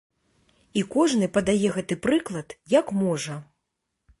І 0.81 0.81
кожны 0.95 1.27
падае 1.35 1.69
гэты 1.75 1.99
прыклад, 2.07 2.57
як 2.79 2.91
можа. 3.03 3.37